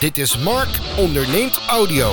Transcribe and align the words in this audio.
Dit 0.00 0.18
is 0.18 0.44
Mark 0.44 0.80
onderneemt 0.98 1.60
audio. 1.68 2.10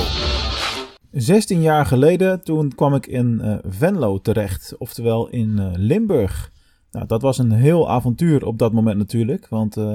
16 1.12 1.62
jaar 1.62 1.86
geleden, 1.86 2.44
toen 2.44 2.76
kwam 2.76 2.94
ik 2.96 3.08
in 3.08 3.40
uh, 3.44 3.56
Venlo 3.64 4.20
terecht, 4.20 4.76
oftewel 4.78 5.30
in 5.30 5.50
uh, 5.50 5.72
Limburg. 5.76 6.52
Nou, 6.92 7.08
dat 7.08 7.22
was 7.22 7.38
een 7.38 7.52
heel 7.52 7.90
avontuur 7.90 8.46
op 8.46 8.58
dat 8.58 8.74
moment 8.74 8.98
natuurlijk, 8.98 9.48
want 9.50 9.78
uh, 9.78 9.86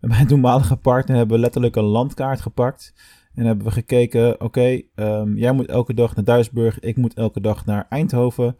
met 0.00 0.10
mijn 0.10 0.26
toenmalige 0.26 0.76
partner 0.76 1.16
hebben 1.16 1.36
we 1.36 1.42
letterlijk 1.42 1.76
een 1.76 1.84
landkaart 1.84 2.40
gepakt. 2.40 2.94
En 3.34 3.44
hebben 3.44 3.64
we 3.64 3.72
gekeken, 3.72 4.40
oké, 4.40 4.80
um, 4.94 5.36
jij 5.36 5.52
moet 5.52 5.66
elke 5.66 5.94
dag 5.94 6.14
naar 6.14 6.24
Duisburg, 6.24 6.78
ik 6.78 6.96
moet 6.96 7.14
elke 7.14 7.40
dag 7.40 7.66
naar 7.66 7.86
Eindhoven. 7.88 8.56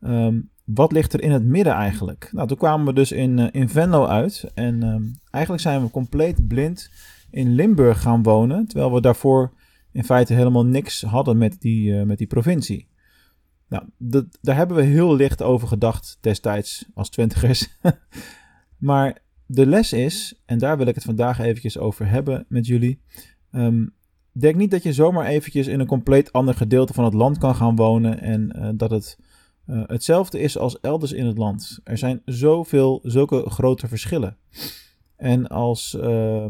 Um, 0.00 0.50
wat 0.64 0.92
ligt 0.92 1.12
er 1.12 1.22
in 1.22 1.30
het 1.30 1.44
midden 1.44 1.72
eigenlijk? 1.72 2.28
Nou, 2.32 2.48
toen 2.48 2.56
kwamen 2.56 2.86
we 2.86 2.92
dus 2.92 3.12
in, 3.12 3.38
in 3.38 3.68
Venlo 3.68 4.06
uit. 4.06 4.50
En 4.54 4.82
um, 4.82 5.18
eigenlijk 5.30 5.62
zijn 5.62 5.82
we 5.82 5.90
compleet 5.90 6.48
blind 6.48 6.90
in 7.34 7.54
Limburg 7.54 8.00
gaan 8.00 8.22
wonen, 8.22 8.66
terwijl 8.66 8.92
we 8.92 9.00
daarvoor 9.00 9.52
in 9.92 10.04
feite 10.04 10.34
helemaal 10.34 10.66
niks 10.66 11.02
hadden 11.02 11.38
met 11.38 11.60
die, 11.60 11.92
uh, 11.92 12.02
met 12.02 12.18
die 12.18 12.26
provincie. 12.26 12.88
Nou, 13.68 13.84
dat, 13.98 14.38
daar 14.40 14.56
hebben 14.56 14.76
we 14.76 14.82
heel 14.82 15.16
licht 15.16 15.42
over 15.42 15.68
gedacht 15.68 16.18
destijds 16.20 16.86
als 16.94 17.10
twintigers. 17.10 17.78
maar 18.78 19.18
de 19.46 19.66
les 19.66 19.92
is, 19.92 20.42
en 20.44 20.58
daar 20.58 20.76
wil 20.76 20.86
ik 20.86 20.94
het 20.94 21.04
vandaag 21.04 21.38
eventjes 21.38 21.78
over 21.78 22.08
hebben 22.08 22.44
met 22.48 22.66
jullie. 22.66 23.00
Um, 23.52 23.94
denk 24.32 24.56
niet 24.56 24.70
dat 24.70 24.82
je 24.82 24.92
zomaar 24.92 25.26
eventjes 25.26 25.66
in 25.66 25.80
een 25.80 25.86
compleet 25.86 26.32
ander 26.32 26.54
gedeelte 26.54 26.92
van 26.92 27.04
het 27.04 27.14
land 27.14 27.38
kan 27.38 27.54
gaan 27.54 27.76
wonen 27.76 28.20
en 28.20 28.56
uh, 28.56 28.68
dat 28.74 28.90
het 28.90 29.18
uh, 29.66 29.82
hetzelfde 29.86 30.38
is 30.38 30.58
als 30.58 30.80
elders 30.80 31.12
in 31.12 31.26
het 31.26 31.38
land. 31.38 31.80
Er 31.84 31.98
zijn 31.98 32.22
zoveel, 32.24 33.00
zulke 33.02 33.50
grote 33.50 33.88
verschillen. 33.88 34.36
En 35.16 35.46
als, 35.46 35.96
uh, 36.00 36.46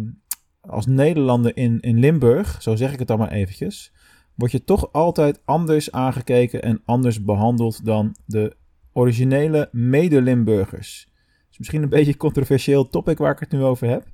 als 0.67 0.87
Nederlander 0.87 1.57
in, 1.57 1.81
in 1.81 1.99
Limburg, 1.99 2.63
zo 2.63 2.77
zeg 2.77 2.93
ik 2.93 2.99
het 2.99 3.09
dan 3.09 3.19
maar 3.19 3.33
eventjes, 3.33 3.93
word 4.35 4.53
je 4.53 4.65
toch 4.65 4.93
altijd 4.93 5.41
anders 5.45 5.93
aangekeken 5.93 6.63
en 6.63 6.83
anders 6.85 7.25
behandeld 7.25 7.85
dan 7.85 8.17
de 8.27 8.57
originele 8.93 9.69
mede-Limburgers. 9.73 11.09
is 11.51 11.59
misschien 11.59 11.83
een 11.83 11.89
beetje 11.89 12.17
controversieel 12.17 12.89
topic 12.89 13.19
waar 13.19 13.33
ik 13.33 13.39
het 13.39 13.51
nu 13.51 13.63
over 13.63 13.89
heb. 13.89 14.07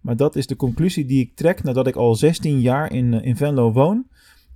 Maar 0.00 0.16
dat 0.16 0.36
is 0.36 0.46
de 0.46 0.56
conclusie 0.56 1.04
die 1.04 1.20
ik 1.20 1.36
trek 1.36 1.62
nadat 1.62 1.86
ik 1.86 1.96
al 1.96 2.14
16 2.14 2.60
jaar 2.60 2.92
in, 2.92 3.12
in 3.12 3.36
Venlo 3.36 3.72
woon. 3.72 4.06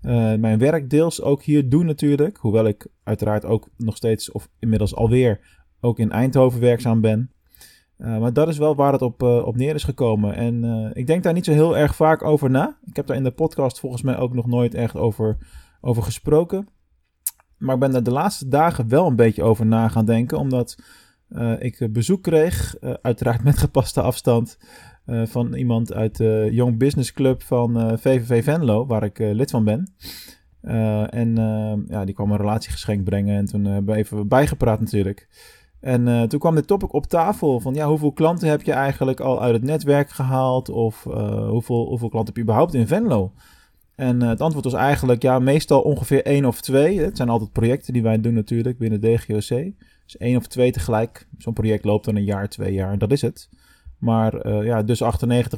Uh, 0.02 0.34
mijn 0.34 0.58
werk 0.58 0.90
deels 0.90 1.22
ook 1.22 1.42
hier 1.42 1.68
doe 1.68 1.84
natuurlijk. 1.84 2.36
Hoewel 2.36 2.66
ik 2.66 2.86
uiteraard 3.02 3.44
ook 3.44 3.68
nog 3.76 3.96
steeds, 3.96 4.30
of 4.30 4.48
inmiddels 4.58 4.94
alweer, 4.94 5.40
ook 5.80 5.98
in 5.98 6.10
Eindhoven 6.10 6.60
werkzaam 6.60 7.00
ben. 7.00 7.30
Uh, 7.98 8.18
maar 8.18 8.32
dat 8.32 8.48
is 8.48 8.58
wel 8.58 8.74
waar 8.74 8.92
het 8.92 9.02
op, 9.02 9.22
uh, 9.22 9.46
op 9.46 9.56
neer 9.56 9.74
is 9.74 9.84
gekomen. 9.84 10.34
En 10.34 10.64
uh, 10.64 10.90
ik 10.92 11.06
denk 11.06 11.22
daar 11.22 11.32
niet 11.32 11.44
zo 11.44 11.52
heel 11.52 11.76
erg 11.76 11.94
vaak 11.94 12.22
over 12.22 12.50
na. 12.50 12.78
Ik 12.84 12.96
heb 12.96 13.06
daar 13.06 13.16
in 13.16 13.24
de 13.24 13.30
podcast 13.30 13.80
volgens 13.80 14.02
mij 14.02 14.16
ook 14.16 14.34
nog 14.34 14.46
nooit 14.46 14.74
echt 14.74 14.96
over, 14.96 15.38
over 15.80 16.02
gesproken. 16.02 16.68
Maar 17.58 17.74
ik 17.74 17.80
ben 17.80 17.94
er 17.94 18.02
de 18.02 18.10
laatste 18.10 18.48
dagen 18.48 18.88
wel 18.88 19.06
een 19.06 19.16
beetje 19.16 19.42
over 19.42 19.66
na 19.66 19.88
gaan 19.88 20.04
denken. 20.04 20.38
Omdat 20.38 20.78
ik 21.58 21.88
bezoek 21.92 22.22
kreeg, 22.22 22.76
uiteraard 23.02 23.44
met 23.44 23.58
gepaste 23.58 24.00
afstand, 24.02 24.58
van 25.06 25.54
iemand 25.54 25.92
uit 25.92 26.16
de 26.16 26.48
Young 26.50 26.78
Business 26.78 27.12
Club 27.12 27.42
van 27.42 27.98
VVV 27.98 28.44
Venlo, 28.44 28.86
waar 28.86 29.02
ik 29.02 29.18
lid 29.18 29.50
van 29.50 29.64
ben. 29.64 29.94
en 31.10 31.34
ja, 31.88 32.04
die 32.04 32.14
kwam 32.14 32.30
een 32.30 32.36
relatiegeschenk 32.36 33.04
brengen 33.04 33.36
en 33.36 33.44
toen 33.44 33.64
hebben 33.64 33.94
we 33.94 34.00
even 34.00 34.28
bijgepraat 34.28 34.80
natuurlijk. 34.80 35.28
En 35.80 36.06
uh, 36.06 36.22
toen 36.22 36.38
kwam 36.38 36.54
dit 36.54 36.66
topic 36.66 36.92
op 36.92 37.06
tafel 37.06 37.60
van 37.60 37.74
ja, 37.74 37.86
hoeveel 37.88 38.12
klanten 38.12 38.48
heb 38.48 38.62
je 38.62 38.72
eigenlijk 38.72 39.20
al 39.20 39.42
uit 39.42 39.52
het 39.52 39.62
netwerk 39.62 40.10
gehaald? 40.10 40.68
Of 40.68 41.04
uh, 41.08 41.48
hoeveel, 41.48 41.86
hoeveel 41.86 42.08
klanten 42.08 42.26
heb 42.26 42.36
je 42.36 42.42
überhaupt 42.42 42.74
in 42.74 42.86
Venlo? 42.86 43.32
En 43.94 44.22
uh, 44.22 44.28
het 44.28 44.40
antwoord 44.40 44.64
was 44.64 44.74
eigenlijk 44.74 45.22
ja, 45.22 45.38
meestal 45.38 45.80
ongeveer 45.80 46.24
één 46.24 46.44
of 46.44 46.60
twee. 46.60 47.00
Het 47.00 47.16
zijn 47.16 47.28
altijd 47.28 47.52
projecten 47.52 47.92
die 47.92 48.02
wij 48.02 48.20
doen 48.20 48.34
natuurlijk 48.34 48.78
binnen 48.78 49.00
DGOC. 49.00 49.72
Dus 50.04 50.16
één 50.18 50.36
of 50.36 50.46
twee 50.46 50.72
tegelijk. 50.72 51.28
Zo'n 51.38 51.52
project 51.52 51.84
loopt 51.84 52.04
dan 52.04 52.16
een 52.16 52.24
jaar, 52.24 52.48
twee 52.48 52.72
jaar, 52.72 52.98
dat 52.98 53.12
is 53.12 53.22
het. 53.22 53.48
Maar 53.98 54.64
ja, 54.64 54.82
dus 54.82 55.02
98% 55.02 55.06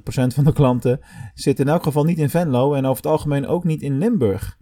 van 0.09 0.45
de 0.45 0.53
klanten 0.53 1.01
zit 1.35 1.61
in 1.61 1.69
elk 1.69 1.83
geval 1.83 2.05
niet 2.05 2.19
in 2.19 2.31
Venlo 2.31 2.75
en 2.75 2.85
over 2.85 3.03
het 3.03 3.13
algemeen 3.13 3.47
ook 3.47 3.65
niet 3.65 3.83
in 3.83 3.99
Limburg. 3.99 4.59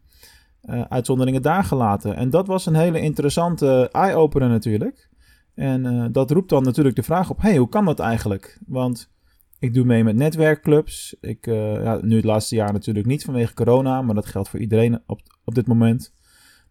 uitzonderingen 0.88 1.42
daar 1.42 1.64
gelaten. 1.64 2.16
En 2.16 2.31
dat 2.31 2.47
was 2.47 2.66
een 2.66 2.75
hele 2.75 3.00
interessante 3.00 3.88
eye-opener 3.92 4.48
natuurlijk. 4.48 5.08
En 5.56 5.84
uh, 5.84 6.05
dat 6.12 6.31
roept 6.31 6.49
dan 6.49 6.62
natuurlijk 6.62 6.97
de 6.97 7.03
vraag 7.03 7.31
op: 7.31 7.43
hey, 7.43 7.56
hoe 7.56 7.69
kan 7.69 7.84
dat 7.84 7.99
eigenlijk? 7.99 8.59
Want 8.67 9.11
ik 9.59 9.75
doe 9.75 9.84
mee 9.84 10.05
met 10.05 10.17
netwerkclubs. 10.17 11.17
Ik, 11.21 11.47
uh, 11.47 11.83
ja, 11.83 11.99
nu 12.03 12.17
het 12.17 12.25
laatste 12.25 12.55
jaar 12.55 12.72
natuurlijk 12.72 13.06
niet 13.06 13.25
vanwege 13.25 13.55
corona, 13.55 14.03
maar 14.03 14.15
dat 14.15 14.27
geldt 14.27 14.49
voor 14.49 14.61
iedereen 14.61 15.03
op, 15.06 15.21
op 15.44 15.55
dit 15.55 15.67
moment. 15.67 16.15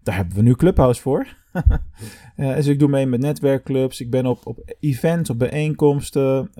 Daar 0.03 0.15
hebben 0.15 0.35
we 0.35 0.41
nu 0.41 0.55
Clubhouse 0.55 1.01
voor. 1.01 1.27
uh, 2.37 2.55
dus 2.55 2.67
ik 2.67 2.79
doe 2.79 2.89
mee 2.89 3.05
met 3.05 3.19
netwerkclubs. 3.19 4.01
Ik 4.01 4.09
ben 4.09 4.25
op, 4.25 4.47
op 4.47 4.75
events, 4.79 5.29
op 5.29 5.39
bijeenkomsten, 5.39 6.51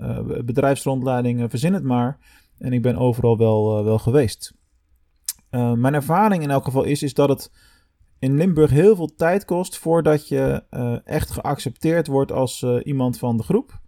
bedrijfsrondleidingen, 0.44 1.50
verzin 1.50 1.74
het 1.74 1.82
maar. 1.82 2.18
En 2.58 2.72
ik 2.72 2.82
ben 2.82 2.96
overal 2.96 3.38
wel, 3.38 3.84
wel 3.84 3.98
geweest. 3.98 4.54
mijn 5.50 5.94
ervaring 5.94 6.42
in 6.42 6.50
elk 6.50 6.64
geval 6.64 6.84
is, 6.84 7.02
is 7.02 7.14
dat 7.14 7.28
het 7.28 7.50
in 8.18 8.36
Limburg 8.36 8.70
heel 8.70 8.96
veel 8.96 9.14
tijd 9.16 9.44
kost 9.44 9.78
voordat 9.78 10.28
je 10.28 10.62
uh, 10.70 10.96
echt 11.04 11.30
geaccepteerd 11.30 12.06
wordt 12.06 12.32
als 12.32 12.62
uh, 12.62 12.76
iemand 12.82 13.18
van 13.18 13.36
de 13.36 13.42
groep. 13.42 13.80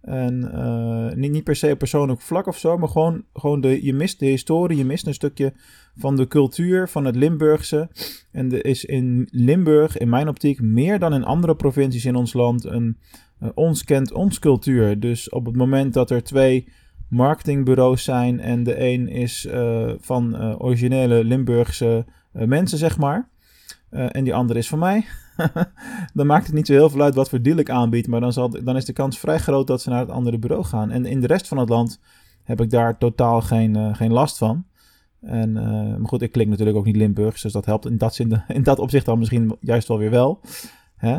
En 0.00 0.50
uh, 0.54 1.12
niet, 1.16 1.32
niet 1.32 1.44
per 1.44 1.56
se 1.56 1.76
persoonlijk 1.76 2.20
vlak 2.20 2.46
of 2.46 2.58
zo, 2.58 2.78
maar 2.78 2.88
gewoon, 2.88 3.24
gewoon 3.32 3.60
de, 3.60 3.84
je 3.84 3.92
mist 3.92 4.18
de 4.18 4.26
historie, 4.26 4.76
je 4.76 4.84
mist 4.84 5.06
een 5.06 5.14
stukje 5.14 5.52
van 5.96 6.16
de 6.16 6.28
cultuur, 6.28 6.88
van 6.88 7.04
het 7.04 7.16
Limburgse. 7.16 7.88
En 8.32 8.52
er 8.52 8.64
is 8.64 8.84
in 8.84 9.28
Limburg, 9.30 9.96
in 9.96 10.08
mijn 10.08 10.28
optiek, 10.28 10.60
meer 10.60 10.98
dan 10.98 11.14
in 11.14 11.24
andere 11.24 11.56
provincies 11.56 12.04
in 12.04 12.16
ons 12.16 12.32
land 12.32 12.64
een 12.64 12.98
ons 13.54 13.84
kent 13.84 14.12
ons 14.12 14.38
cultuur. 14.38 15.00
Dus 15.00 15.28
op 15.28 15.46
het 15.46 15.56
moment 15.56 15.94
dat 15.94 16.10
er 16.10 16.22
twee 16.22 16.68
marketingbureaus 17.08 18.04
zijn 18.04 18.40
en 18.40 18.62
de 18.62 18.80
een 18.80 19.08
is 19.08 19.48
van 20.00 20.56
originele 20.58 21.24
Limburgse 21.24 22.04
mensen, 22.32 22.78
zeg 22.78 22.98
maar 22.98 23.30
uh, 23.96 24.06
en 24.10 24.24
die 24.24 24.34
andere 24.34 24.58
is 24.58 24.68
van 24.68 24.78
mij. 24.78 25.04
dan 26.14 26.26
maakt 26.26 26.46
het 26.46 26.54
niet 26.54 26.66
zo 26.66 26.72
heel 26.72 26.90
veel 26.90 27.02
uit 27.02 27.14
wat 27.14 27.28
voor 27.28 27.42
deal 27.42 27.56
ik 27.56 27.70
aanbied. 27.70 28.08
Maar 28.08 28.20
dan, 28.20 28.32
zal, 28.32 28.64
dan 28.64 28.76
is 28.76 28.84
de 28.84 28.92
kans 28.92 29.18
vrij 29.18 29.38
groot 29.38 29.66
dat 29.66 29.82
ze 29.82 29.90
naar 29.90 30.00
het 30.00 30.10
andere 30.10 30.38
bureau 30.38 30.64
gaan. 30.64 30.90
En 30.90 31.06
in 31.06 31.20
de 31.20 31.26
rest 31.26 31.48
van 31.48 31.58
het 31.58 31.68
land 31.68 32.00
heb 32.42 32.60
ik 32.60 32.70
daar 32.70 32.98
totaal 32.98 33.40
geen, 33.40 33.76
uh, 33.76 33.94
geen 33.94 34.12
last 34.12 34.38
van. 34.38 34.64
En, 35.20 35.48
uh, 35.56 35.62
maar 35.96 36.08
goed, 36.08 36.22
ik 36.22 36.32
klink 36.32 36.50
natuurlijk 36.50 36.76
ook 36.76 36.84
niet 36.84 36.96
Limburgs. 36.96 37.42
Dus 37.42 37.52
dat 37.52 37.64
helpt 37.64 37.86
in 37.86 37.98
dat, 37.98 38.14
zin, 38.14 38.42
in 38.48 38.62
dat 38.62 38.78
opzicht 38.78 39.06
dan 39.06 39.18
misschien 39.18 39.56
juist 39.60 39.88
wel 39.88 39.98
weer 39.98 40.10
wel. 40.10 40.40
Hè? 40.96 41.18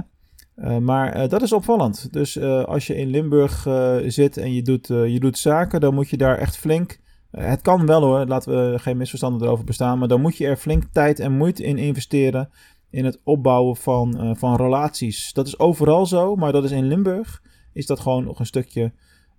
maar 0.79 1.29
dat 1.29 1.41
is 1.41 1.53
opvallend. 1.53 2.13
Dus 2.13 2.41
als 2.41 2.87
je 2.87 2.95
in 2.95 3.07
Limburg 3.07 3.67
zit 4.07 4.37
en 4.37 4.53
je 4.53 4.61
doet, 4.61 4.87
je 4.87 5.19
doet 5.19 5.37
zaken, 5.37 5.79
dan 5.79 5.93
moet 5.93 6.09
je 6.09 6.17
daar 6.17 6.37
echt 6.37 6.57
flink 6.57 6.99
het 7.31 7.61
kan 7.61 7.85
wel 7.85 8.01
hoor, 8.01 8.25
laten 8.25 8.71
we 8.71 8.79
geen 8.79 8.97
misverstanden 8.97 9.47
erover 9.47 9.65
bestaan. 9.65 9.99
Maar 9.99 10.07
dan 10.07 10.21
moet 10.21 10.37
je 10.37 10.47
er 10.47 10.57
flink 10.57 10.83
tijd 10.91 11.19
en 11.19 11.37
moeite 11.37 11.63
in 11.63 11.77
investeren. 11.77 12.49
In 12.89 13.05
het 13.05 13.19
opbouwen 13.23 13.75
van, 13.75 14.25
uh, 14.25 14.35
van 14.35 14.55
relaties. 14.55 15.33
Dat 15.33 15.47
is 15.47 15.59
overal 15.59 16.05
zo, 16.05 16.35
maar 16.35 16.51
dat 16.51 16.63
is 16.63 16.71
in 16.71 16.87
Limburg. 16.87 17.41
Is 17.73 17.85
dat 17.85 17.99
gewoon 17.99 18.23
nog 18.23 18.39
een 18.39 18.45
stukje 18.45 18.91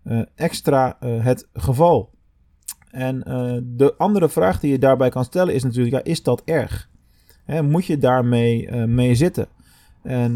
uh, 0.05 0.23
extra 0.35 0.97
het 1.01 1.49
geval. 1.53 2.11
En 2.91 3.19
de 3.77 3.95
andere 3.97 4.29
vraag 4.29 4.61
die 4.61 4.71
je 4.71 4.79
daarbij 4.79 5.09
kan 5.09 5.25
stellen 5.25 5.55
is 5.55 5.63
natuurlijk: 5.63 5.95
ja, 5.95 6.13
is 6.13 6.23
dat 6.23 6.43
erg? 6.45 6.89
Hè, 7.45 7.63
moet 7.63 7.87
je 7.87 7.99
daarmee 7.99 8.71
mee 8.87 9.15
zitten? 9.15 9.49
En 10.03 10.35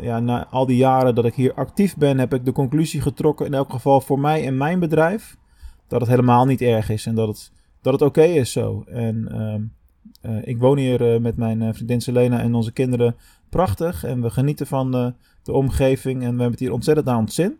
ja, 0.00 0.20
na 0.20 0.46
al 0.46 0.66
die 0.66 0.76
jaren 0.76 1.14
dat 1.14 1.24
ik 1.24 1.34
hier 1.34 1.54
actief 1.54 1.96
ben, 1.96 2.18
heb 2.18 2.34
ik 2.34 2.44
de 2.44 2.52
conclusie 2.52 3.00
getrokken, 3.00 3.46
in 3.46 3.54
elk 3.54 3.70
geval 3.70 4.00
voor 4.00 4.20
mij 4.20 4.46
en 4.46 4.56
mijn 4.56 4.78
bedrijf 4.80 5.36
dat 5.86 6.00
het 6.00 6.10
helemaal 6.10 6.44
niet 6.44 6.60
erg 6.60 6.90
is 6.90 7.06
en 7.06 7.14
dat 7.14 7.28
het, 7.28 7.52
dat 7.80 7.92
het 7.92 8.02
oké 8.02 8.22
is 8.22 8.52
zo. 8.52 8.84
En 8.86 9.28
uh, 10.22 10.38
ik 10.44 10.58
woon 10.58 10.78
hier 10.78 11.14
uh, 11.14 11.20
met 11.20 11.36
mijn 11.36 11.62
eh, 11.62 11.68
vriendin 11.72 12.00
Selena 12.00 12.40
en 12.40 12.54
onze 12.54 12.72
kinderen 12.72 13.16
prachtig. 13.48 14.04
En 14.04 14.22
we 14.22 14.30
genieten 14.30 14.66
van 14.66 14.90
de 15.42 15.52
omgeving 15.52 16.14
en 16.14 16.20
we 16.20 16.26
hebben 16.26 16.50
het 16.50 16.60
hier 16.60 16.72
ontzettend 16.72 17.08
aan 17.08 17.18
ons 17.18 17.34
zin. 17.34 17.58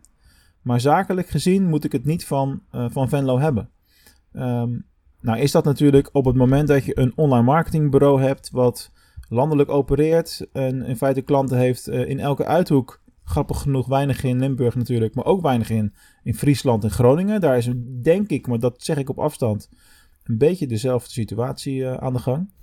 Maar 0.61 0.79
zakelijk 0.79 1.27
gezien 1.27 1.69
moet 1.69 1.83
ik 1.83 1.91
het 1.91 2.05
niet 2.05 2.25
van, 2.25 2.61
van 2.71 3.09
Venlo 3.09 3.39
hebben. 3.39 3.69
Um, 4.33 4.85
nou 5.21 5.39
is 5.39 5.51
dat 5.51 5.63
natuurlijk 5.63 6.09
op 6.11 6.25
het 6.25 6.35
moment 6.35 6.67
dat 6.67 6.85
je 6.85 6.99
een 6.99 7.13
online 7.15 7.43
marketingbureau 7.43 8.21
hebt 8.21 8.49
wat 8.51 8.91
landelijk 9.29 9.69
opereert 9.69 10.47
en 10.51 10.81
in 10.81 10.97
feite 10.97 11.21
klanten 11.21 11.57
heeft 11.57 11.87
in 11.87 12.19
elke 12.19 12.45
uithoek 12.45 13.01
Grappig 13.25 13.61
genoeg 13.61 13.87
weinig 13.87 14.23
in 14.23 14.39
Limburg 14.39 14.75
natuurlijk, 14.75 15.15
maar 15.15 15.25
ook 15.25 15.41
weinig 15.41 15.69
in, 15.69 15.93
in 16.23 16.33
Friesland 16.33 16.83
en 16.83 16.91
Groningen. 16.91 17.41
Daar 17.41 17.57
is 17.57 17.69
denk 18.01 18.29
ik, 18.29 18.47
maar 18.47 18.59
dat 18.59 18.83
zeg 18.83 18.97
ik 18.97 19.09
op 19.09 19.19
afstand, 19.19 19.69
een 20.23 20.37
beetje 20.37 20.67
dezelfde 20.67 21.11
situatie 21.11 21.75
uh, 21.75 21.93
aan 21.93 22.13
de 22.13 22.19
gang. 22.19 22.53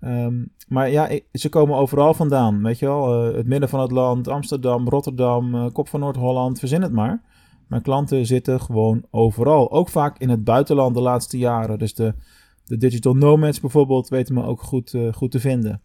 Um, 0.00 0.52
maar 0.68 0.90
ja, 0.90 1.18
ze 1.32 1.48
komen 1.48 1.76
overal 1.76 2.14
vandaan, 2.14 2.62
weet 2.62 2.78
je 2.78 2.86
wel. 2.86 3.28
Uh, 3.28 3.36
het 3.36 3.46
midden 3.46 3.68
van 3.68 3.80
het 3.80 3.90
land, 3.90 4.28
Amsterdam, 4.28 4.88
Rotterdam, 4.88 5.54
uh, 5.54 5.66
Kop 5.72 5.88
van 5.88 6.00
Noord-Holland, 6.00 6.58
verzin 6.58 6.82
het 6.82 6.92
maar. 6.92 7.22
Mijn 7.66 7.82
klanten 7.82 8.26
zitten 8.26 8.60
gewoon 8.60 9.04
overal. 9.10 9.72
Ook 9.72 9.88
vaak 9.88 10.18
in 10.18 10.28
het 10.28 10.44
buitenland 10.44 10.94
de 10.94 11.00
laatste 11.00 11.38
jaren. 11.38 11.78
Dus 11.78 11.94
de, 11.94 12.14
de 12.64 12.76
digital 12.76 13.14
nomads 13.14 13.60
bijvoorbeeld 13.60 14.08
weten 14.08 14.34
me 14.34 14.44
ook 14.44 14.62
goed, 14.62 14.94
goed 15.12 15.30
te 15.30 15.40
vinden. 15.40 15.82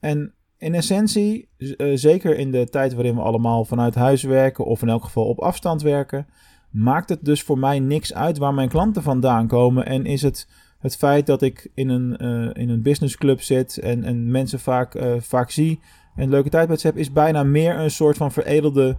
En 0.00 0.34
in 0.60 0.74
essentie, 0.74 1.48
uh, 1.58 1.96
zeker 1.96 2.38
in 2.38 2.50
de 2.50 2.68
tijd 2.68 2.94
waarin 2.94 3.14
we 3.14 3.20
allemaal 3.20 3.64
vanuit 3.64 3.94
huis 3.94 4.22
werken 4.22 4.64
of 4.64 4.82
in 4.82 4.88
elk 4.88 5.04
geval 5.04 5.24
op 5.24 5.40
afstand 5.40 5.82
werken, 5.82 6.26
maakt 6.70 7.08
het 7.08 7.24
dus 7.24 7.42
voor 7.42 7.58
mij 7.58 7.78
niks 7.78 8.14
uit 8.14 8.38
waar 8.38 8.54
mijn 8.54 8.68
klanten 8.68 9.02
vandaan 9.02 9.46
komen. 9.46 9.86
En 9.86 10.06
is 10.06 10.22
het 10.22 10.48
het 10.78 10.96
feit 10.96 11.26
dat 11.26 11.42
ik 11.42 11.70
in 11.74 11.88
een, 11.88 12.16
uh, 12.24 12.50
in 12.62 12.68
een 12.68 12.82
businessclub 12.82 13.40
zit 13.40 13.78
en, 13.78 14.04
en 14.04 14.30
mensen 14.30 14.60
vaak, 14.60 14.94
uh, 14.94 15.14
vaak 15.18 15.50
zie 15.50 15.80
en 16.14 16.30
leuke 16.30 16.48
tijd 16.48 16.68
met 16.68 16.80
ze 16.80 16.86
heb, 16.86 16.96
is 16.96 17.12
bijna 17.12 17.42
meer 17.42 17.78
een 17.78 17.90
soort 17.90 18.16
van 18.16 18.32
veredelde 18.32 18.96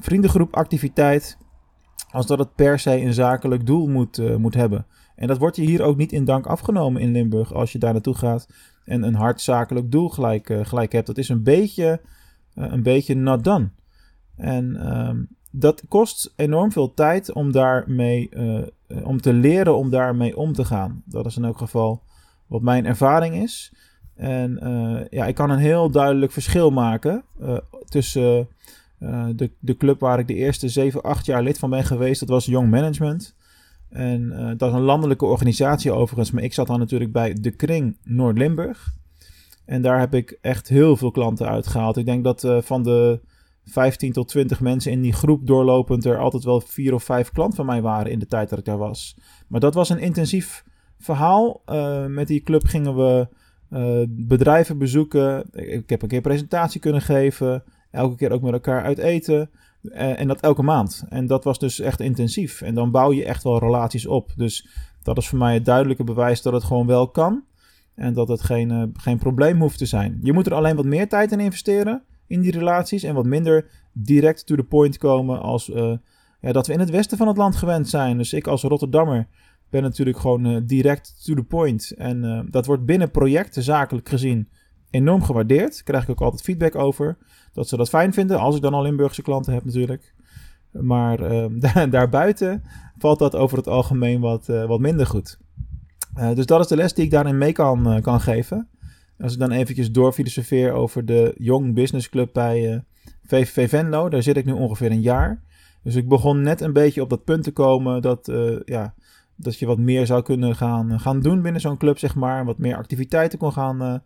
vriendengroep 0.00 0.56
activiteit. 0.56 1.38
Als 2.10 2.26
dat 2.26 2.38
het 2.38 2.54
per 2.54 2.78
se 2.78 3.00
een 3.00 3.12
zakelijk 3.14 3.66
doel 3.66 3.86
moet, 3.86 4.38
moet 4.38 4.54
hebben. 4.54 4.86
En 5.16 5.26
dat 5.26 5.38
wordt 5.38 5.56
je 5.56 5.62
hier 5.62 5.82
ook 5.82 5.96
niet 5.96 6.12
in 6.12 6.24
dank 6.24 6.46
afgenomen 6.46 7.00
in 7.00 7.12
Limburg 7.12 7.54
als 7.54 7.72
je 7.72 7.78
daar 7.78 7.92
naartoe 7.92 8.14
gaat 8.14 8.48
en 8.84 9.02
een 9.02 9.14
hard 9.14 9.40
zakelijk 9.40 9.90
doel 9.90 10.08
gelijk, 10.08 10.58
gelijk 10.62 10.92
hebt. 10.92 11.06
Dat 11.06 11.18
is 11.18 11.28
een 11.28 11.42
beetje, 11.42 12.00
een 12.54 12.82
beetje 12.82 13.14
not 13.14 13.44
done. 13.44 13.68
En 14.36 14.96
um, 14.98 15.28
dat 15.50 15.82
kost 15.88 16.32
enorm 16.36 16.72
veel 16.72 16.94
tijd 16.94 17.32
om 17.32 17.52
daarmee 17.52 18.28
uh, 18.32 18.62
om 19.02 19.20
te 19.20 19.32
leren 19.32 19.76
om 19.76 19.90
daarmee 19.90 20.36
om 20.36 20.52
te 20.52 20.64
gaan. 20.64 21.02
Dat 21.04 21.26
is 21.26 21.36
in 21.36 21.44
elk 21.44 21.58
geval 21.58 22.02
wat 22.46 22.62
mijn 22.62 22.86
ervaring 22.86 23.34
is. 23.34 23.72
En 24.14 24.58
ja, 25.10 25.26
ik 25.26 25.34
kan 25.34 25.50
een 25.50 25.58
heel 25.58 25.90
duidelijk 25.90 26.32
verschil 26.32 26.70
maken 26.70 27.24
tussen 27.84 28.48
de, 29.34 29.50
de 29.58 29.76
club 29.76 30.00
waar 30.00 30.18
ik 30.18 30.26
de 30.26 30.34
eerste 30.34 30.68
7, 30.68 31.02
8 31.02 31.26
jaar 31.26 31.42
lid 31.42 31.58
van 31.58 31.70
ben 31.70 31.84
geweest. 31.84 32.20
Dat 32.20 32.28
was 32.28 32.46
Young 32.46 32.70
Management. 32.70 33.34
En 33.90 34.54
dat 34.56 34.68
is 34.68 34.74
een 34.74 34.82
landelijke 34.82 35.24
organisatie 35.24 35.92
overigens. 35.92 36.30
Maar 36.30 36.42
ik 36.42 36.54
zat 36.54 36.66
dan 36.66 36.78
natuurlijk 36.78 37.12
bij 37.12 37.32
De 37.32 37.50
Kring 37.50 37.98
Noord-Limburg. 38.04 38.94
En 39.64 39.82
daar 39.82 39.98
heb 39.98 40.14
ik 40.14 40.38
echt 40.40 40.68
heel 40.68 40.96
veel 40.96 41.10
klanten 41.10 41.48
uitgehaald. 41.48 41.96
Ik 41.96 42.04
denk 42.04 42.24
dat 42.24 42.46
van 42.64 42.82
de 42.82 43.20
15 43.64 44.12
tot 44.12 44.28
20 44.28 44.60
mensen 44.60 44.92
in 44.92 45.00
die 45.00 45.12
groep 45.12 45.46
doorlopend 45.46 46.04
er 46.04 46.18
altijd 46.18 46.44
wel 46.44 46.60
vier 46.60 46.94
of 46.94 47.04
vijf 47.04 47.30
klanten 47.30 47.56
van 47.56 47.66
mij 47.66 47.82
waren 47.82 48.12
in 48.12 48.18
de 48.18 48.26
tijd 48.26 48.48
dat 48.48 48.58
ik 48.58 48.64
daar 48.64 48.78
was. 48.78 49.16
Maar 49.48 49.60
dat 49.60 49.74
was 49.74 49.88
een 49.88 49.98
intensief 49.98 50.64
verhaal. 50.98 51.62
Uh, 51.66 52.06
met 52.06 52.26
die 52.26 52.42
club 52.42 52.64
gingen 52.64 52.96
we 52.96 53.28
bedrijven 54.08 54.78
bezoeken. 54.78 55.48
Ik 55.52 55.90
heb 55.90 56.02
een 56.02 56.08
keer 56.08 56.20
presentatie 56.20 56.80
kunnen 56.80 57.02
geven. 57.02 57.64
Elke 57.90 58.16
keer 58.16 58.32
ook 58.32 58.42
met 58.42 58.52
elkaar 58.52 58.82
uit 58.82 58.98
eten. 58.98 59.50
Uh, 59.82 60.20
en 60.20 60.28
dat 60.28 60.40
elke 60.40 60.62
maand. 60.62 61.04
En 61.08 61.26
dat 61.26 61.44
was 61.44 61.58
dus 61.58 61.80
echt 61.80 62.00
intensief. 62.00 62.60
En 62.60 62.74
dan 62.74 62.90
bouw 62.90 63.12
je 63.12 63.24
echt 63.24 63.42
wel 63.42 63.58
relaties 63.58 64.06
op. 64.06 64.32
Dus 64.36 64.68
dat 65.02 65.16
is 65.16 65.28
voor 65.28 65.38
mij 65.38 65.54
het 65.54 65.64
duidelijke 65.64 66.04
bewijs 66.04 66.42
dat 66.42 66.52
het 66.52 66.64
gewoon 66.64 66.86
wel 66.86 67.08
kan. 67.08 67.44
En 67.94 68.14
dat 68.14 68.28
het 68.28 68.42
geen, 68.42 68.92
geen 68.96 69.18
probleem 69.18 69.60
hoeft 69.60 69.78
te 69.78 69.86
zijn. 69.86 70.18
Je 70.22 70.32
moet 70.32 70.46
er 70.46 70.54
alleen 70.54 70.76
wat 70.76 70.84
meer 70.84 71.08
tijd 71.08 71.32
in 71.32 71.40
investeren 71.40 72.02
in 72.26 72.40
die 72.40 72.52
relaties 72.52 73.02
en 73.02 73.14
wat 73.14 73.26
minder 73.26 73.70
direct 73.92 74.46
to 74.46 74.56
the 74.56 74.62
point 74.62 74.98
komen 74.98 75.40
als 75.40 75.68
uh, 75.68 75.92
ja, 76.40 76.52
dat 76.52 76.66
we 76.66 76.72
in 76.72 76.78
het 76.78 76.90
westen 76.90 77.18
van 77.18 77.28
het 77.28 77.36
land 77.36 77.56
gewend 77.56 77.88
zijn. 77.88 78.16
Dus 78.16 78.32
ik 78.32 78.46
als 78.46 78.62
Rotterdammer 78.62 79.28
ben 79.70 79.82
natuurlijk 79.82 80.18
gewoon 80.18 80.66
direct 80.66 81.24
to 81.24 81.34
the 81.34 81.42
point. 81.42 81.94
En 81.98 82.46
dat 82.50 82.66
wordt 82.66 82.84
binnen 82.84 83.10
projecten 83.10 83.62
zakelijk 83.62 84.08
gezien 84.08 84.48
enorm 84.90 85.22
gewaardeerd. 85.22 85.82
Krijg 85.82 86.02
ik 86.02 86.10
ook 86.10 86.20
altijd 86.20 86.42
feedback 86.42 86.74
over. 86.74 87.16
Dat 87.52 87.68
ze 87.68 87.76
dat 87.76 87.88
fijn 87.88 88.12
vinden, 88.12 88.38
als 88.38 88.56
ik 88.56 88.62
dan 88.62 88.74
al 88.74 88.82
Limburgse 88.82 89.22
klanten 89.22 89.52
heb 89.52 89.64
natuurlijk. 89.64 90.14
Maar 90.70 91.18
daarbuiten 91.90 92.62
valt 92.98 93.18
dat 93.18 93.36
over 93.36 93.56
het 93.56 93.68
algemeen 93.68 94.20
wat, 94.20 94.46
wat 94.46 94.80
minder 94.80 95.06
goed. 95.06 95.38
dus 96.34 96.46
dat 96.46 96.60
is 96.60 96.66
de 96.66 96.76
les 96.76 96.94
die 96.94 97.04
ik 97.04 97.10
daarin 97.10 97.38
mee 97.38 97.52
kan, 97.52 98.00
kan 98.02 98.20
geven. 98.20 98.68
Als 99.20 99.32
ik 99.32 99.38
dan 99.38 99.50
eventjes 99.50 99.92
doorfilosofeer 99.92 100.72
over 100.72 101.06
de 101.06 101.34
Young 101.38 101.74
Business 101.74 102.08
Club 102.08 102.32
bij 102.32 102.84
VVV 103.26 103.68
Venlo, 103.68 104.08
daar 104.08 104.22
zit 104.22 104.36
ik 104.36 104.44
nu 104.44 104.52
ongeveer 104.52 104.90
een 104.90 105.00
jaar. 105.00 105.42
Dus 105.82 105.94
ik 105.94 106.08
begon 106.08 106.42
net 106.42 106.60
een 106.60 106.72
beetje 106.72 107.02
op 107.02 107.10
dat 107.10 107.24
punt 107.24 107.42
te 107.42 107.52
komen 107.52 108.02
dat, 108.02 108.32
ja, 108.64 108.94
dat 109.36 109.58
je 109.58 109.66
wat 109.66 109.78
meer 109.78 110.06
zou 110.06 110.22
kunnen 110.22 110.56
gaan, 110.56 111.00
gaan 111.00 111.20
doen 111.20 111.42
binnen 111.42 111.60
zo'n 111.60 111.76
club, 111.76 111.98
zeg 111.98 112.14
maar. 112.14 112.44
Wat 112.44 112.58
meer 112.58 112.76
activiteiten 112.76 113.38
kon 113.38 113.52
gaan 113.52 114.02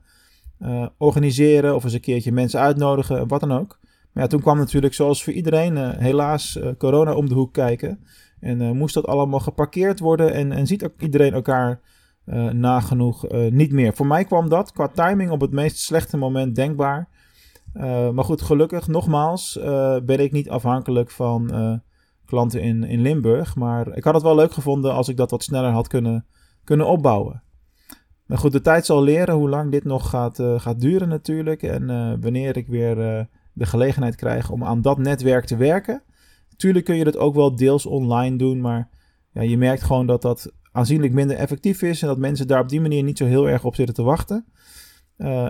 uh, 0.60 0.86
organiseren 0.98 1.74
of 1.74 1.84
eens 1.84 1.92
een 1.92 2.00
keertje 2.00 2.32
mensen 2.32 2.60
uitnodigen, 2.60 3.28
wat 3.28 3.40
dan 3.40 3.52
ook. 3.52 3.78
Maar 4.12 4.22
ja, 4.22 4.28
toen 4.28 4.40
kwam 4.40 4.58
natuurlijk 4.58 4.94
zoals 4.94 5.24
voor 5.24 5.32
iedereen 5.32 5.76
helaas 5.76 6.58
corona 6.78 7.14
om 7.14 7.28
de 7.28 7.34
hoek 7.34 7.52
kijken. 7.52 8.04
En 8.40 8.76
moest 8.76 8.94
dat 8.94 9.06
allemaal 9.06 9.40
geparkeerd 9.40 10.00
worden 10.00 10.32
en, 10.32 10.52
en 10.52 10.66
ziet 10.66 10.84
ook 10.84 11.00
iedereen 11.00 11.32
elkaar 11.32 11.80
nagenoeg 12.52 13.26
niet 13.50 13.72
meer. 13.72 13.94
Voor 13.94 14.06
mij 14.06 14.24
kwam 14.24 14.48
dat 14.48 14.72
qua 14.72 14.88
timing 14.88 15.30
op 15.30 15.40
het 15.40 15.52
meest 15.52 15.78
slechte 15.78 16.16
moment 16.16 16.54
denkbaar. 16.54 17.08
Maar 18.12 18.24
goed, 18.24 18.42
gelukkig, 18.42 18.88
nogmaals, 18.88 19.58
ben 20.04 20.18
ik 20.18 20.32
niet 20.32 20.50
afhankelijk 20.50 21.10
van 21.10 21.50
klanten 22.26 22.60
in, 22.60 22.84
in 22.84 23.00
Limburg. 23.00 23.56
Maar 23.56 23.96
ik 23.96 24.04
had 24.04 24.14
het 24.14 24.22
wel 24.22 24.34
leuk 24.34 24.52
gevonden 24.52 24.92
als 24.92 25.08
ik 25.08 25.16
dat 25.16 25.30
wat 25.30 25.42
sneller 25.42 25.70
had 25.70 25.88
kunnen, 25.88 26.26
kunnen 26.64 26.86
opbouwen. 26.86 27.42
Maar 28.26 28.38
goed, 28.38 28.52
de 28.52 28.60
tijd 28.60 28.86
zal 28.86 29.02
leren 29.02 29.34
hoe 29.34 29.48
lang 29.48 29.70
dit 29.70 29.84
nog 29.84 30.10
gaat, 30.10 30.42
gaat 30.56 30.80
duren 30.80 31.08
natuurlijk. 31.08 31.62
En 31.62 31.86
wanneer 32.20 32.56
ik 32.56 32.66
weer 32.66 32.96
de 33.52 33.66
gelegenheid 33.66 34.16
krijg 34.16 34.50
om 34.50 34.64
aan 34.64 34.82
dat 34.82 34.98
netwerk 34.98 35.44
te 35.44 35.56
werken. 35.56 36.02
Tuurlijk 36.56 36.84
kun 36.84 36.96
je 36.96 37.04
dat 37.04 37.16
ook 37.16 37.34
wel 37.34 37.56
deels 37.56 37.86
online 37.86 38.36
doen, 38.36 38.60
maar 38.60 38.88
ja, 39.32 39.42
je 39.42 39.58
merkt 39.58 39.82
gewoon 39.82 40.06
dat 40.06 40.22
dat 40.22 40.52
aanzienlijk 40.72 41.12
minder 41.12 41.36
effectief 41.36 41.82
is 41.82 42.02
en 42.02 42.08
dat 42.08 42.18
mensen 42.18 42.46
daar 42.46 42.60
op 42.60 42.68
die 42.68 42.80
manier 42.80 43.02
niet 43.02 43.18
zo 43.18 43.24
heel 43.24 43.48
erg 43.48 43.64
op 43.64 43.74
zitten 43.74 43.94
te 43.94 44.02
wachten. 44.02 44.44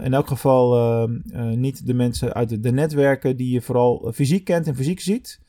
In 0.02 0.14
elk 0.14 0.26
geval 0.26 0.76
uh, 0.76 1.44
niet 1.50 1.86
de 1.86 1.94
mensen 1.94 2.34
uit 2.34 2.62
de, 2.62 2.72
netwerken 2.72 3.36
die 3.36 3.52
je 3.52 3.60
vooral 3.60 4.12
fysiek 4.14 4.44
kent 4.44 4.66
en 4.66 4.76
fysiek 4.76 5.00
ziet. 5.00 5.40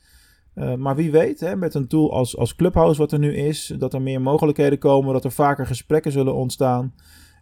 Maar 0.76 0.96
wie 0.96 1.10
weet, 1.10 1.40
hè, 1.40 1.56
met 1.56 1.74
een 1.74 1.86
tool 1.86 2.12
als, 2.12 2.36
als 2.36 2.54
Clubhouse 2.54 3.00
wat 3.00 3.12
er 3.12 3.18
nu 3.18 3.34
is, 3.34 3.74
dat 3.78 3.94
er 3.94 4.02
meer 4.02 4.20
mogelijkheden 4.20 4.78
komen, 4.78 5.12
dat 5.12 5.24
er 5.24 5.32
vaker 5.32 5.66
gesprekken 5.66 6.12
zullen 6.12 6.34
ontstaan. 6.34 6.94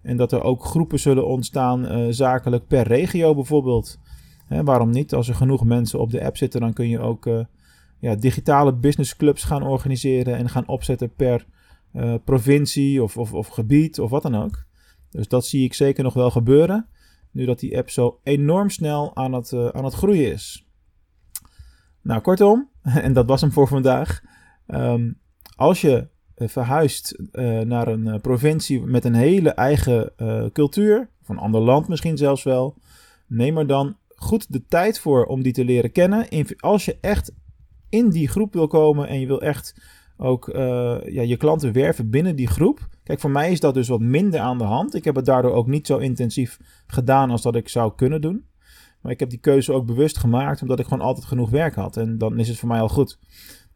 En 0.03 0.17
dat 0.17 0.33
er 0.33 0.43
ook 0.43 0.65
groepen 0.65 0.99
zullen 0.99 1.27
ontstaan, 1.27 2.13
zakelijk 2.15 2.67
per 2.67 2.87
regio 2.87 3.35
bijvoorbeeld. 3.35 3.99
Hè, 4.47 4.65
waarom 4.65 4.91
niet? 4.91 5.15
Als 5.15 5.29
er 5.29 5.35
genoeg 5.35 5.65
mensen 5.65 6.01
op 6.01 6.11
de 6.11 6.25
app 6.25 6.37
zitten, 6.37 6.61
dan 6.61 6.73
kun 6.73 6.89
je 6.89 7.01
ook 7.01 7.29
ja, 8.01 8.15
digitale 8.15 8.75
businessclubs 8.75 9.45
gaan 9.45 9.63
organiseren 9.63 10.37
en 10.37 10.49
gaan 10.49 10.69
opzetten 10.69 11.15
per 11.15 11.47
provincie 12.25 13.03
of, 13.03 13.17
of, 13.17 13.33
of 13.33 13.49
gebied 13.49 14.01
of 14.01 14.11
wat 14.11 14.23
dan 14.23 14.35
ook. 14.35 14.65
Dus 15.11 15.29
dat 15.29 15.47
zie 15.47 15.65
ik 15.65 15.75
zeker 15.75 16.05
nog 16.05 16.15
wel 16.15 16.31
gebeuren. 16.31 16.89
Nu 17.31 17.45
dat 17.45 17.59
die 17.59 17.79
app 17.79 17.91
zo 17.91 18.21
enorm 18.23 18.71
snel 18.71 19.17
aan 19.17 19.33
het, 19.33 19.53
aan 19.73 19.85
het 19.85 19.95
groeien 19.95 20.33
is. 20.33 20.69
Nou, 22.03 22.21
kortom, 22.21 22.69
en 23.07 23.13
dat 23.13 23.27
was 23.27 23.41
hem 23.41 23.53
voor 23.53 23.69
vandaag. 23.69 24.23
Um, 24.67 25.19
als 25.57 25.81
je 25.81 26.09
uh, 26.37 26.49
verhuist 26.49 27.19
naar 27.65 27.89
een 27.89 28.21
provincie 28.21 28.81
met 28.81 29.05
een 29.05 29.15
hele 29.15 29.51
eigen 29.51 30.13
cultuur, 30.53 31.09
of 31.23 31.29
een 31.29 31.39
ander 31.39 31.61
land 31.61 31.89
misschien 31.89 32.17
zelfs 32.17 32.43
wel, 32.43 32.77
neem 33.27 33.59
er 33.59 33.67
dan 33.67 33.97
goed 34.15 34.53
de 34.53 34.65
tijd 34.69 34.99
voor 34.99 35.25
om 35.25 35.43
die 35.43 35.53
te 35.53 35.65
leren 35.65 35.93
kennen. 35.93 36.27
Als 36.59 36.85
je 36.85 36.99
echt 37.01 37.33
in 37.89 38.09
die 38.09 38.29
groep 38.29 38.53
wil 38.53 38.67
komen 38.67 39.09
en 39.09 39.21
je 39.21 39.27
wil 39.27 39.43
echt 39.43 39.75
ook 40.17 40.51
ja, 41.07 41.23
je 41.23 41.37
klanten 41.37 41.73
werven 41.73 42.11
binnen 42.11 42.37
die 42.37 42.47
groep. 42.47 42.89
Kijk, 43.05 43.21
voor 43.21 43.31
mij 43.31 43.51
is 43.51 43.61
dat 43.61 43.75
dus 43.75 43.89
wat 43.89 44.01
minder 44.01 44.41
aan 44.41 44.59
de 44.59 44.65
hand. 44.65 44.95
Ik 44.95 45.05
heb 45.05 45.15
het 45.15 45.25
daardoor 45.25 45.53
ook 45.53 45.67
niet 45.67 45.87
zo 45.87 45.99
intensief 45.99 46.59
gedaan 46.87 47.31
als 47.31 47.43
dat 47.43 47.55
ik 47.55 47.69
zou 47.69 47.93
kunnen 47.97 48.21
doen. 48.21 48.45
Maar 49.05 49.13
ik 49.13 49.21
heb 49.21 49.31
die 49.31 49.39
keuze 49.39 49.73
ook 49.73 49.87
bewust 49.87 50.19
gemaakt 50.19 50.63
omdat 50.63 50.79
ik 50.79 50.85
gewoon 50.85 51.07
altijd 51.07 51.27
genoeg 51.27 51.51
werk 51.51 51.75
had. 51.75 51.97
En 51.97 52.19
dan 52.19 52.39
is 52.39 52.49
het 52.49 52.59
voor 52.59 52.69
mij 52.69 52.81
al 52.81 52.89
goed. 52.89 53.19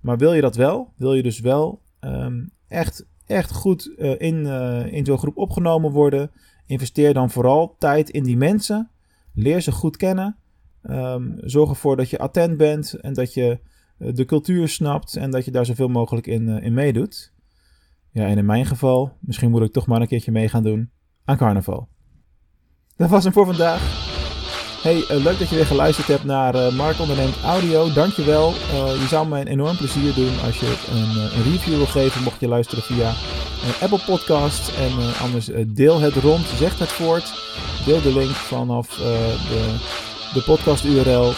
Maar 0.00 0.18
wil 0.18 0.32
je 0.32 0.40
dat 0.40 0.56
wel? 0.56 0.92
Wil 0.96 1.14
je 1.14 1.22
dus 1.22 1.40
wel 1.40 1.82
um, 2.00 2.50
echt, 2.68 3.06
echt 3.26 3.52
goed 3.52 3.94
uh, 3.96 4.14
in, 4.18 4.34
uh, 4.34 4.92
in 4.92 5.04
zo'n 5.04 5.18
groep 5.18 5.36
opgenomen 5.36 5.90
worden? 5.90 6.30
Investeer 6.66 7.14
dan 7.14 7.30
vooral 7.30 7.76
tijd 7.78 8.10
in 8.10 8.22
die 8.22 8.36
mensen. 8.36 8.90
Leer 9.34 9.60
ze 9.60 9.72
goed 9.72 9.96
kennen. 9.96 10.36
Um, 10.82 11.34
zorg 11.40 11.70
ervoor 11.70 11.96
dat 11.96 12.10
je 12.10 12.18
attent 12.18 12.56
bent 12.56 12.94
en 12.94 13.12
dat 13.12 13.34
je 13.34 13.60
eh, 13.98 14.14
de 14.14 14.24
cultuur 14.24 14.68
snapt 14.68 15.16
en 15.16 15.30
dat 15.30 15.44
je 15.44 15.50
daar 15.50 15.66
zoveel 15.66 15.88
mogelijk 15.88 16.26
in, 16.26 16.48
in 16.48 16.74
meedoet. 16.74 17.32
Ja, 18.10 18.26
en 18.26 18.38
in 18.38 18.46
mijn 18.46 18.66
geval, 18.66 19.16
misschien 19.20 19.50
moet 19.50 19.62
ik 19.62 19.72
toch 19.72 19.86
maar 19.86 20.00
een 20.00 20.08
keertje 20.08 20.32
mee 20.32 20.48
gaan 20.48 20.62
doen 20.62 20.90
aan 21.24 21.36
carnaval. 21.36 21.88
Dat 22.96 23.10
was 23.10 23.24
hem 23.24 23.32
voor 23.32 23.46
vandaag. 23.46 24.17
Hey, 24.82 24.96
uh, 24.96 25.08
leuk 25.08 25.38
dat 25.38 25.48
je 25.48 25.56
weer 25.56 25.66
geluisterd 25.66 26.06
hebt 26.06 26.24
naar 26.24 26.54
uh, 26.54 26.68
Mark 26.68 27.00
Onderneemt 27.00 27.34
Audio. 27.44 27.92
Dankjewel. 27.92 28.48
Uh, 28.72 29.00
je 29.00 29.06
zou 29.08 29.26
mij 29.26 29.40
een 29.40 29.46
enorm 29.46 29.76
plezier 29.76 30.14
doen 30.14 30.40
als 30.44 30.60
je 30.60 30.76
een, 30.90 31.38
een 31.38 31.52
review 31.52 31.76
wil 31.76 31.86
geven, 31.86 32.22
mocht 32.22 32.40
je 32.40 32.48
luisteren 32.48 32.84
via 32.84 33.12
Apple 33.80 34.00
Podcast. 34.06 34.72
En 34.76 34.92
anders 35.22 35.50
deel 35.66 36.00
het 36.00 36.14
rond, 36.14 36.46
zeg 36.58 36.78
het 36.78 36.92
voort. 36.92 37.32
Deel 37.84 38.02
de 38.02 38.12
link 38.12 38.30
vanaf 38.30 38.88
de, 38.96 39.74
de 40.34 40.42
podcast 40.42 40.84
URL 40.84 41.32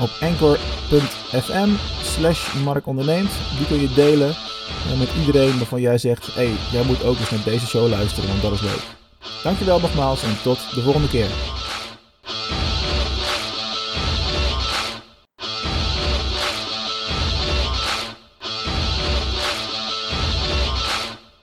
op 0.00 0.10
anchor.fm 0.20 1.68
slash 2.02 2.54
Mark 2.64 2.86
Onderneemt. 2.86 3.30
Die 3.56 3.66
kun 3.66 3.80
je 3.80 3.94
delen 3.94 4.30
eh, 4.30 4.98
met 4.98 5.08
iedereen 5.20 5.58
waarvan 5.58 5.80
jij 5.80 5.98
zegt... 5.98 6.34
hey, 6.34 6.50
jij 6.72 6.84
moet 6.84 7.04
ook 7.04 7.18
eens 7.18 7.30
naar 7.30 7.44
deze 7.44 7.66
show 7.66 7.88
luisteren, 7.88 8.28
want 8.28 8.42
dat 8.42 8.52
is 8.52 8.60
leuk. 8.60 8.82
Dankjewel 9.42 9.80
nogmaals 9.80 10.22
en 10.22 10.42
tot 10.42 10.74
de 10.74 10.80
volgende 10.80 11.08
keer. 11.08 11.28